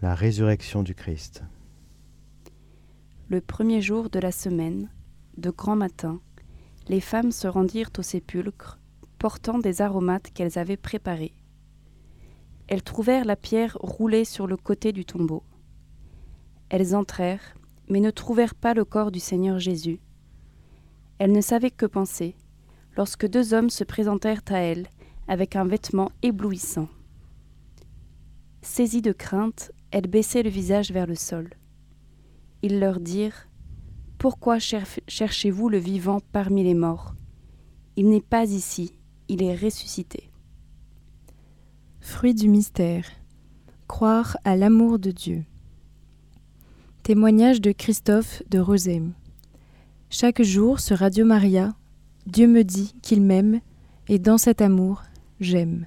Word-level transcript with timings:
la 0.00 0.14
résurrection 0.14 0.84
du 0.84 0.94
Christ. 0.94 1.42
Le 3.28 3.40
premier 3.40 3.82
jour 3.82 4.10
de 4.10 4.20
la 4.20 4.30
semaine, 4.30 4.90
de 5.36 5.50
grand 5.50 5.74
matin, 5.74 6.20
les 6.86 7.00
femmes 7.00 7.32
se 7.32 7.48
rendirent 7.48 7.90
au 7.98 8.02
sépulcre, 8.02 8.78
portant 9.18 9.58
des 9.58 9.82
aromates 9.82 10.30
qu'elles 10.32 10.56
avaient 10.56 10.76
préparés. 10.76 11.34
Elles 12.68 12.84
trouvèrent 12.84 13.24
la 13.24 13.34
pierre 13.34 13.76
roulée 13.80 14.24
sur 14.24 14.46
le 14.46 14.56
côté 14.56 14.92
du 14.92 15.04
tombeau. 15.04 15.42
Elles 16.68 16.94
entrèrent, 16.94 17.54
mais 17.88 18.00
ne 18.00 18.12
trouvèrent 18.12 18.54
pas 18.54 18.74
le 18.74 18.84
corps 18.84 19.10
du 19.10 19.20
Seigneur 19.20 19.58
Jésus. 19.58 20.00
Elles 21.18 21.32
ne 21.32 21.40
savaient 21.40 21.72
que 21.72 21.86
penser, 21.86 22.36
lorsque 22.96 23.26
deux 23.26 23.52
hommes 23.52 23.70
se 23.70 23.82
présentèrent 23.82 24.42
à 24.48 24.58
elles 24.58 24.86
avec 25.26 25.56
un 25.56 25.64
vêtement 25.64 26.12
éblouissant. 26.22 26.88
Saisies 28.62 29.02
de 29.02 29.12
crainte, 29.12 29.72
elles 29.90 30.06
baissaient 30.06 30.42
le 30.42 30.50
visage 30.50 30.90
vers 30.92 31.06
le 31.06 31.14
sol. 31.14 31.50
Ils 32.62 32.80
leur 32.80 33.00
dirent 33.00 33.48
Pourquoi 34.18 34.58
cher- 34.58 34.86
cherchez-vous 35.06 35.68
le 35.68 35.78
vivant 35.78 36.20
parmi 36.32 36.62
les 36.64 36.74
morts? 36.74 37.14
Il 37.96 38.08
n'est 38.10 38.20
pas 38.20 38.44
ici, 38.50 38.92
il 39.28 39.42
est 39.42 39.54
ressuscité. 39.56 40.30
Fruit 42.00 42.34
du 42.34 42.48
mystère. 42.48 43.04
Croire 43.86 44.36
à 44.44 44.56
l'amour 44.56 44.98
de 44.98 45.10
Dieu. 45.10 45.44
Témoignage 47.02 47.60
de 47.60 47.72
Christophe 47.72 48.42
de 48.50 48.58
Rosem. 48.58 49.14
Chaque 50.10 50.42
jour 50.42 50.80
sur 50.80 50.98
Radio 50.98 51.24
Maria, 51.24 51.74
Dieu 52.26 52.46
me 52.46 52.64
dit 52.64 52.94
qu'il 53.02 53.22
m'aime 53.22 53.60
et 54.08 54.18
dans 54.18 54.38
cet 54.38 54.60
amour, 54.60 55.02
j'aime. 55.40 55.86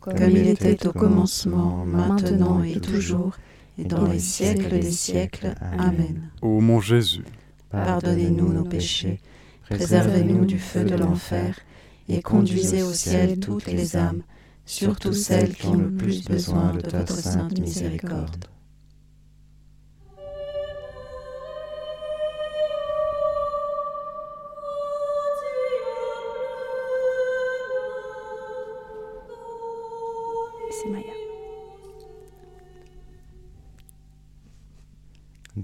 Comme 0.00 0.16
il 0.30 0.48
était 0.48 0.86
au 0.86 0.92
commencement, 0.92 1.84
maintenant 1.84 2.62
et 2.62 2.80
toujours, 2.80 3.36
et 3.78 3.84
dans 3.84 4.06
les 4.06 4.18
siècles 4.18 4.78
des 4.78 4.90
siècles. 4.90 5.54
Amen. 5.78 6.30
Ô 6.40 6.60
mon 6.60 6.80
Jésus, 6.80 7.24
Pardonnez-nous 7.70 8.52
nos 8.52 8.64
péchés, 8.64 9.20
préservez-nous 9.68 10.46
du 10.46 10.58
feu 10.58 10.84
de 10.84 10.96
l'enfer, 10.96 11.60
et 12.08 12.22
conduisez 12.22 12.82
au 12.82 12.92
ciel 12.92 13.38
toutes 13.38 13.66
les 13.66 13.96
âmes, 13.96 14.22
surtout 14.64 15.12
celles 15.12 15.54
qui 15.54 15.66
ont 15.66 15.74
le 15.74 15.92
plus 15.92 16.24
besoin 16.24 16.72
de 16.72 16.96
votre 16.96 17.16
sainte 17.18 17.58
miséricorde. 17.60 18.46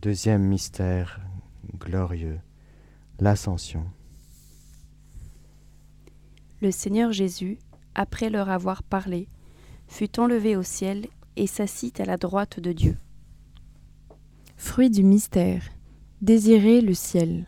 Deuxième 0.06 0.44
mystère 0.44 1.20
glorieux, 1.80 2.38
l'ascension. 3.18 3.82
Le 6.60 6.70
Seigneur 6.70 7.10
Jésus, 7.10 7.58
après 7.96 8.30
leur 8.30 8.48
avoir 8.48 8.84
parlé, 8.84 9.26
fut 9.88 10.20
enlevé 10.20 10.54
au 10.54 10.62
ciel 10.62 11.08
et 11.34 11.48
s'assit 11.48 11.98
à 11.98 12.04
la 12.04 12.18
droite 12.18 12.60
de 12.60 12.70
Dieu. 12.70 12.96
Fruit 14.56 14.90
du 14.90 15.02
mystère, 15.02 15.64
désirer 16.22 16.82
le 16.82 16.94
ciel. 16.94 17.44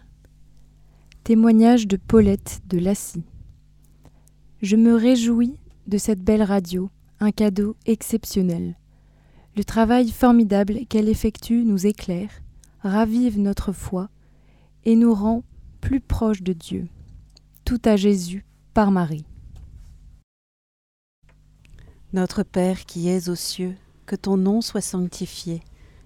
Témoignage 1.22 1.87
de 1.87 1.96
Paulette 1.96 2.62
de 2.66 2.78
Lassy. 2.81 3.22
Je 4.62 4.75
me 4.75 4.96
réjouis 4.96 5.54
de 5.87 5.96
cette 5.96 6.25
belle 6.25 6.43
radio, 6.43 6.90
un 7.20 7.31
cadeau 7.31 7.76
exceptionnel. 7.87 8.76
Le 9.56 9.62
travail 9.62 10.11
formidable 10.11 10.87
qu'elle 10.88 11.08
effectue 11.08 11.62
nous 11.64 11.87
éclaire, 11.87 12.31
ravive 12.80 13.38
notre 13.38 13.72
foi 13.72 14.08
et 14.84 14.96
nous 14.96 15.14
rend 15.14 15.42
plus 15.80 16.00
proches 16.00 16.42
de 16.42 16.52
Dieu. 16.52 16.88
Tout 17.64 17.80
à 17.84 17.96
Jésus 17.96 18.44
par 18.75 18.90
Marie. 18.90 19.26
Notre 22.12 22.42
Père 22.42 22.86
qui 22.86 23.08
es 23.08 23.28
aux 23.28 23.34
cieux, 23.34 23.75
que 24.06 24.16
ton 24.16 24.38
nom 24.38 24.62
soit 24.62 24.80
sanctifié, 24.80 25.60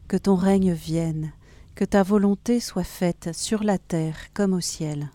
que 0.09 0.17
ton 0.17 0.35
règne 0.35 0.73
vienne, 0.73 1.33
que 1.75 1.85
ta 1.85 2.03
volonté 2.03 2.59
soit 2.59 2.85
faite 2.85 3.31
sur 3.33 3.63
la 3.63 3.79
terre 3.79 4.17
comme 4.35 4.53
au 4.53 4.61
ciel. 4.61 5.11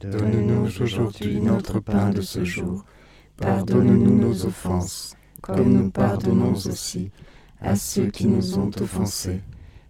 donne-nous 0.00 0.80
aujourd'hui 0.80 1.40
notre 1.40 1.80
pain 1.80 2.10
de 2.10 2.22
ce 2.22 2.44
jour. 2.44 2.84
Pardonne-nous 3.36 4.18
nos 4.18 4.46
offenses, 4.46 5.16
comme 5.42 5.72
nous 5.72 5.90
pardonnons 5.90 6.54
aussi 6.54 7.10
à 7.60 7.76
ceux 7.76 8.06
qui 8.06 8.26
nous 8.26 8.58
ont 8.58 8.70
offensés. 8.80 9.40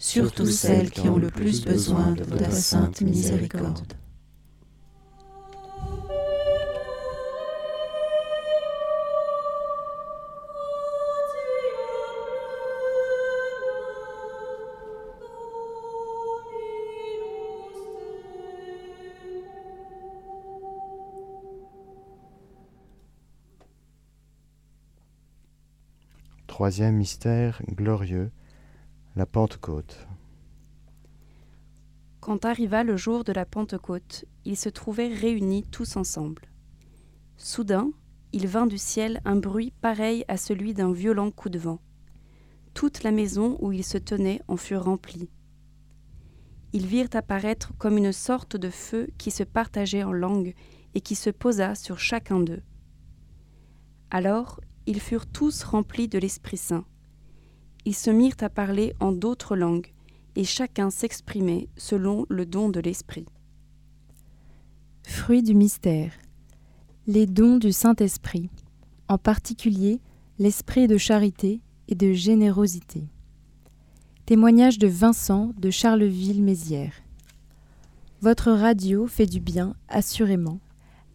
surtout 0.00 0.46
celles 0.46 0.90
qui 0.90 1.08
ont 1.08 1.18
le 1.18 1.28
plus 1.28 1.62
besoin 1.64 2.12
de 2.12 2.24
ta 2.24 2.50
sainte 2.50 3.02
miséricorde. 3.02 3.92
Troisième 26.46 26.96
mystère 26.96 27.62
glorieux, 27.68 28.30
la 29.20 29.26
Pentecôte. 29.26 30.08
Quand 32.20 32.46
arriva 32.46 32.84
le 32.84 32.96
jour 32.96 33.22
de 33.22 33.34
la 33.34 33.44
Pentecôte, 33.44 34.24
ils 34.46 34.56
se 34.56 34.70
trouvaient 34.70 35.12
réunis 35.12 35.64
tous 35.64 35.98
ensemble. 35.98 36.48
Soudain, 37.36 37.90
il 38.32 38.46
vint 38.46 38.66
du 38.66 38.78
ciel 38.78 39.20
un 39.26 39.36
bruit 39.36 39.74
pareil 39.82 40.24
à 40.28 40.38
celui 40.38 40.72
d'un 40.72 40.94
violent 40.94 41.30
coup 41.30 41.50
de 41.50 41.58
vent. 41.58 41.82
Toute 42.72 43.02
la 43.02 43.10
maison 43.10 43.58
où 43.60 43.72
ils 43.72 43.84
se 43.84 43.98
tenaient 43.98 44.40
en 44.48 44.56
fut 44.56 44.78
remplie. 44.78 45.28
Ils 46.72 46.86
virent 46.86 47.10
apparaître 47.12 47.74
comme 47.76 47.98
une 47.98 48.12
sorte 48.12 48.56
de 48.56 48.70
feu 48.70 49.10
qui 49.18 49.30
se 49.30 49.42
partageait 49.42 50.02
en 50.02 50.12
langues 50.12 50.54
et 50.94 51.02
qui 51.02 51.14
se 51.14 51.28
posa 51.28 51.74
sur 51.74 51.98
chacun 51.98 52.40
d'eux. 52.40 52.62
Alors 54.10 54.62
ils 54.86 54.98
furent 54.98 55.26
tous 55.26 55.62
remplis 55.62 56.08
de 56.08 56.18
l'Esprit 56.18 56.56
Saint. 56.56 56.86
Ils 57.84 57.94
se 57.94 58.10
mirent 58.10 58.36
à 58.40 58.48
parler 58.48 58.94
en 59.00 59.12
d'autres 59.12 59.56
langues, 59.56 59.92
et 60.36 60.44
chacun 60.44 60.90
s'exprimait 60.90 61.68
selon 61.76 62.26
le 62.28 62.46
don 62.46 62.68
de 62.68 62.80
l'Esprit. 62.80 63.26
Fruit 65.02 65.42
du 65.42 65.54
mystère. 65.54 66.12
Les 67.06 67.26
dons 67.26 67.56
du 67.56 67.72
Saint-Esprit, 67.72 68.48
en 69.08 69.18
particulier 69.18 70.00
l'esprit 70.38 70.86
de 70.86 70.96
charité 70.96 71.60
et 71.88 71.94
de 71.94 72.12
générosité. 72.12 73.08
Témoignage 74.26 74.78
de 74.78 74.86
Vincent 74.86 75.52
de 75.58 75.70
Charleville-Mézières. 75.70 76.94
Votre 78.20 78.52
radio 78.52 79.06
fait 79.06 79.26
du 79.26 79.40
bien, 79.40 79.74
assurément 79.88 80.60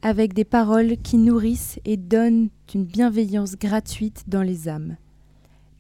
avec 0.06 0.34
des 0.34 0.46
paroles 0.46 0.98
qui 0.98 1.18
nourrissent 1.18 1.80
et 1.84 1.98
donnent 1.98 2.50
une 2.76 2.86
bienveillance 2.86 3.56
gratuite 3.56 4.26
dans 4.28 4.44
les 4.44 4.70
âmes. 4.70 4.98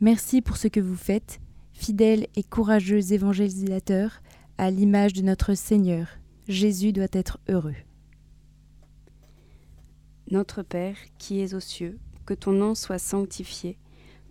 Merci 0.01 0.41
pour 0.41 0.57
ce 0.57 0.67
que 0.67 0.79
vous 0.79 0.95
faites, 0.95 1.39
fidèles 1.73 2.27
et 2.35 2.43
courageux 2.43 3.13
évangélisateurs, 3.13 4.21
à 4.57 4.71
l'image 4.71 5.13
de 5.13 5.21
notre 5.21 5.53
Seigneur. 5.53 6.07
Jésus 6.47 6.93
doit 6.93 7.07
être 7.11 7.39
heureux. 7.49 7.75
Notre 10.31 10.63
Père, 10.63 10.97
qui 11.17 11.41
es 11.41 11.53
aux 11.53 11.59
cieux, 11.59 11.97
que 12.25 12.33
ton 12.33 12.51
nom 12.51 12.75
soit 12.75 12.99
sanctifié, 12.99 13.77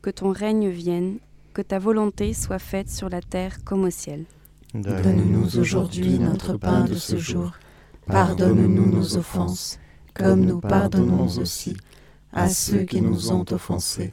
que 0.03 0.11
ton 0.11 0.33
règne 0.33 0.69
vienne, 0.69 1.19
que 1.53 1.63
ta 1.63 1.79
volonté 1.79 2.35
soit 2.35 2.59
faite 2.59 2.91
sur 2.91 3.09
la 3.09 3.21
terre 3.21 3.63
comme 3.65 3.85
au 3.85 3.91
ciel. 3.91 4.25
Donne-nous 4.75 5.59
aujourd'hui 5.59 6.19
notre 6.19 6.57
pain 6.57 6.85
de 6.85 6.95
ce 6.95 7.17
jour. 7.17 7.53
Pardonne-nous 8.07 8.91
nos 8.91 9.17
offenses 9.17 9.79
comme 10.15 10.45
nous 10.45 10.61
pardonnons 10.61 11.27
aussi 11.39 11.77
à 12.33 12.49
ceux 12.49 12.85
qui 12.85 13.01
nous 13.01 13.33
ont 13.33 13.45
offensés, 13.51 14.13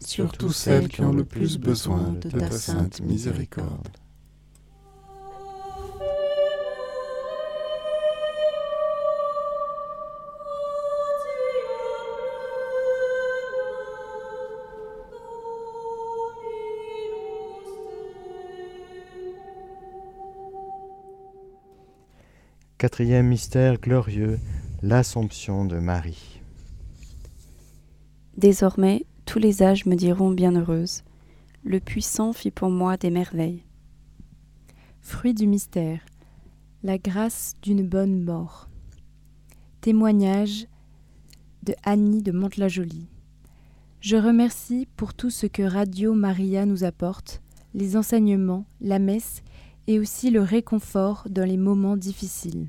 surtout 0.00 0.52
celles 0.52 0.88
qui 0.88 1.02
ont 1.02 1.12
le 1.12 1.24
plus 1.24 1.58
besoin 1.58 2.12
de 2.12 2.30
ta 2.30 2.50
sainte 2.50 3.00
miséricorde. 3.00 3.88
Quatrième 22.80 23.26
mystère 23.26 23.78
glorieux, 23.78 24.38
l'Assomption 24.82 25.66
de 25.66 25.78
Marie. 25.78 26.40
Désormais, 28.38 29.04
tous 29.30 29.38
les 29.38 29.62
âges 29.62 29.86
me 29.86 29.94
diront 29.94 30.32
bienheureuse. 30.32 31.04
Le 31.62 31.78
puissant 31.78 32.32
fit 32.32 32.50
pour 32.50 32.68
moi 32.68 32.96
des 32.96 33.10
merveilles. 33.10 33.62
Fruit 35.02 35.34
du 35.34 35.46
mystère, 35.46 36.00
la 36.82 36.98
grâce 36.98 37.54
d'une 37.62 37.86
bonne 37.86 38.24
mort. 38.24 38.68
Témoignage 39.82 40.66
de 41.62 41.76
Annie 41.84 42.24
de 42.24 42.32
Mantes-la-Jolie. 42.32 43.06
Je 44.00 44.16
remercie 44.16 44.88
pour 44.96 45.14
tout 45.14 45.30
ce 45.30 45.46
que 45.46 45.62
Radio 45.62 46.12
Maria 46.12 46.66
nous 46.66 46.82
apporte, 46.82 47.40
les 47.72 47.96
enseignements, 47.96 48.66
la 48.80 48.98
messe 48.98 49.44
et 49.86 50.00
aussi 50.00 50.32
le 50.32 50.42
réconfort 50.42 51.28
dans 51.30 51.46
les 51.46 51.56
moments 51.56 51.96
difficiles. 51.96 52.66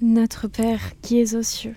Notre 0.00 0.48
Père 0.48 0.98
qui 1.02 1.18
es 1.18 1.34
aux 1.34 1.42
cieux, 1.42 1.76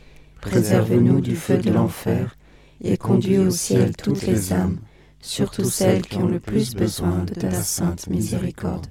préservez-nous 0.41 1.21
du 1.21 1.35
feu 1.35 1.57
de 1.57 1.71
l'enfer, 1.71 2.35
et 2.81 2.97
conduis 2.97 3.37
au 3.37 3.51
ciel 3.51 3.95
toutes 3.95 4.23
les 4.23 4.51
âmes, 4.53 4.79
surtout 5.21 5.63
celles 5.63 6.01
qui 6.01 6.17
ont 6.17 6.27
le 6.27 6.39
plus 6.39 6.75
besoin 6.75 7.23
de 7.23 7.33
ta 7.33 7.51
sainte 7.51 8.07
miséricorde. 8.07 8.87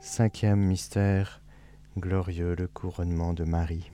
Cinquième 0.00 0.60
mystère 0.60 1.40
glorieux, 1.96 2.54
le 2.58 2.66
couronnement 2.66 3.32
de 3.32 3.44
Marie. 3.44 3.90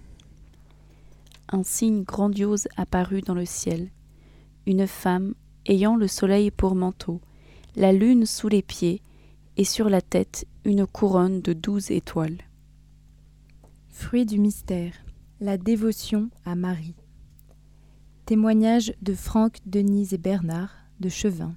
Un 1.49 1.63
signe 1.63 2.03
grandiose 2.03 2.69
apparut 2.77 3.21
dans 3.21 3.35
le 3.35 3.45
ciel. 3.45 3.91
Une 4.67 4.87
femme 4.87 5.35
ayant 5.67 5.97
le 5.97 6.09
soleil 6.09 6.51
pour 6.51 6.75
manteau, 6.75 7.21
la 7.77 7.93
lune 7.93 8.27
sous 8.27 8.49
les 8.49 8.63
pieds, 8.63 9.03
et 9.57 9.65
sur 9.65 9.89
la 9.89 10.03
tête 10.03 10.47
une 10.65 10.87
couronne 10.87 11.41
de 11.41 11.53
douze 11.53 11.91
étoiles. 11.91 12.39
Fruit 13.89 14.27
du 14.27 14.39
mystère, 14.39 14.93
la 15.41 15.57
dévotion 15.57 16.31
à 16.45 16.55
Marie. 16.55 16.95
Témoignage 18.27 18.93
de 19.01 19.15
Franck, 19.15 19.59
Denise 19.65 20.13
et 20.13 20.19
Bernard 20.19 20.75
de 21.01 21.09
Chevin. 21.09 21.55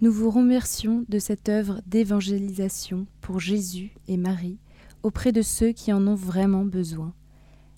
Nous 0.00 0.12
vous 0.12 0.30
remercions 0.30 1.04
de 1.08 1.18
cette 1.18 1.48
œuvre 1.48 1.82
d'évangélisation 1.86 3.06
pour 3.20 3.40
Jésus 3.40 3.92
et 4.08 4.16
Marie 4.16 4.58
auprès 5.02 5.32
de 5.32 5.42
ceux 5.42 5.72
qui 5.72 5.92
en 5.92 6.06
ont 6.06 6.14
vraiment 6.14 6.64
besoin. 6.64 7.12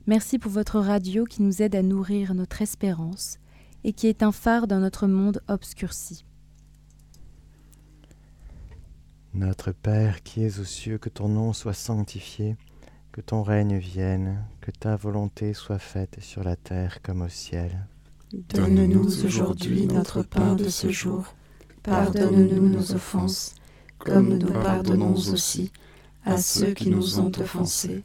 Merci 0.06 0.40
pour 0.40 0.50
votre 0.50 0.80
radio 0.80 1.24
qui 1.24 1.42
nous 1.42 1.62
aide 1.62 1.76
à 1.76 1.82
nourrir 1.82 2.34
notre 2.34 2.60
espérance 2.60 3.38
et 3.84 3.92
qui 3.92 4.08
est 4.08 4.24
un 4.24 4.32
phare 4.32 4.66
dans 4.66 4.80
notre 4.80 5.06
monde 5.06 5.40
obscurci. 5.46 6.24
Notre 9.32 9.70
Père 9.70 10.22
qui 10.24 10.42
es 10.42 10.58
aux 10.58 10.64
cieux, 10.64 10.98
que 10.98 11.08
ton 11.08 11.28
nom 11.28 11.52
soit 11.52 11.72
sanctifié, 11.72 12.56
que 13.12 13.20
ton 13.20 13.42
règne 13.42 13.78
vienne, 13.78 14.44
que 14.60 14.72
ta 14.72 14.96
volonté 14.96 15.54
soit 15.54 15.78
faite 15.78 16.18
sur 16.20 16.42
la 16.42 16.56
terre 16.56 17.00
comme 17.02 17.22
au 17.22 17.28
ciel. 17.28 17.86
Donne-nous 18.32 19.24
aujourd'hui 19.24 19.86
notre 19.86 20.22
pain 20.22 20.54
de 20.54 20.68
ce 20.68 20.90
jour 20.90 21.34
Pardonne-nous 21.82 22.68
nos 22.68 22.92
offenses, 22.92 23.54
comme 23.98 24.36
nous 24.36 24.52
pardonnons 24.52 25.14
aussi 25.14 25.72
à 26.24 26.38
ceux 26.38 26.72
qui 26.74 26.90
nous 26.90 27.20
ont 27.20 27.32
offensés, 27.38 28.04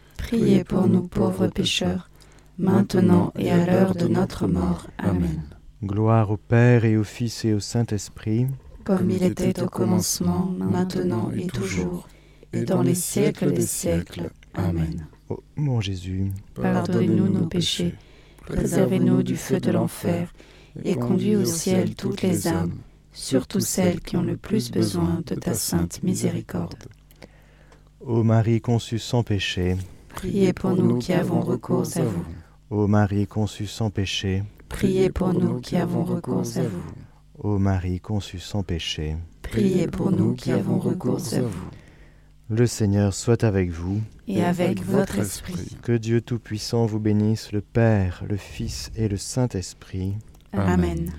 priez 0.21 0.63
pour 0.63 0.87
nous 0.87 1.01
pauvres 1.07 1.47
pécheurs, 1.47 2.09
maintenant 2.57 3.33
et 3.37 3.51
à 3.51 3.65
l'heure 3.65 3.95
de 3.95 4.07
notre 4.07 4.47
mort. 4.47 4.87
Amen. 4.97 5.43
Gloire 5.83 6.29
au 6.29 6.37
Père 6.37 6.85
et 6.85 6.95
au 6.95 7.03
Fils 7.03 7.43
et 7.45 7.53
au 7.53 7.59
Saint-Esprit, 7.59 8.47
comme 8.83 9.09
il 9.09 9.23
était 9.23 9.61
au 9.61 9.67
commencement, 9.67 10.51
maintenant 10.57 11.31
et 11.35 11.47
toujours, 11.47 12.07
et 12.53 12.63
dans 12.63 12.81
les 12.83 12.95
siècles 12.95 13.51
des 13.53 13.65
siècles. 13.65 14.29
Amen. 14.53 15.07
Ô 15.29 15.43
mon 15.55 15.81
Jésus, 15.81 16.31
Pardonnez-nous 16.55 17.29
nos 17.29 17.47
péchés, 17.47 17.95
préservez-nous 18.45 19.23
du 19.23 19.37
feu 19.37 19.59
de 19.59 19.71
l'enfer, 19.71 20.33
et 20.83 20.95
conduis 20.95 21.35
au 21.35 21.45
ciel 21.45 21.95
toutes 21.95 22.21
les 22.21 22.47
âmes, 22.47 22.77
surtout 23.11 23.59
celles 23.59 24.01
qui 24.01 24.17
ont 24.17 24.23
le 24.23 24.37
plus 24.37 24.71
besoin 24.71 25.21
de 25.25 25.35
ta 25.35 25.53
sainte 25.53 26.03
miséricorde. 26.03 26.83
ô 28.01 28.23
Marie 28.23 28.61
conçue 28.61 28.99
sans 28.99 29.23
péché, 29.23 29.77
Priez 30.15 30.53
pour 30.53 30.75
nous 30.75 30.97
qui 30.99 31.13
avons 31.13 31.41
recours 31.41 31.85
à 31.95 32.01
vous. 32.01 32.25
ô 32.69 32.87
Marie 32.87 33.27
conçue 33.27 33.67
sans 33.67 33.89
péché, 33.89 34.43
Priez 34.69 35.09
pour 35.09 35.33
nous 35.33 35.59
qui 35.59 35.75
avons 35.77 36.03
recours 36.03 36.43
à 36.57 36.61
vous. 36.61 36.83
ô 37.39 37.57
Marie 37.57 37.99
conçue 37.99 38.39
sans 38.39 38.63
péché. 38.63 39.17
Priez 39.41 39.87
pour 39.87 40.11
nous 40.11 40.33
qui 40.33 40.51
avons 40.51 40.79
recours 40.79 41.19
à 41.33 41.41
vous. 41.41 41.69
Le 42.49 42.67
Seigneur 42.67 43.13
soit 43.13 43.43
avec 43.45 43.69
vous, 43.71 44.01
Et 44.27 44.43
avec 44.43 44.83
votre 44.83 45.17
esprit. 45.19 45.77
que 45.81 45.93
Dieu 45.93 46.21
Tout-Puissant 46.21 46.85
vous 46.85 46.99
bénisse, 46.99 47.51
le 47.53 47.61
Père, 47.61 48.23
le 48.27 48.35
Fils 48.37 48.91
et 48.95 49.07
le 49.07 49.17
Saint-Esprit. 49.17 50.15
Amen. 50.53 51.09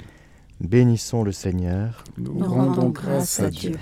Bénissons 0.61 1.25
le 1.25 1.33
Seigneur, 1.33 2.05
Nous 2.19 2.39
rendons 2.39 2.91
grâce 2.91 3.41
à 3.41 3.49
Dieu. 3.51 3.77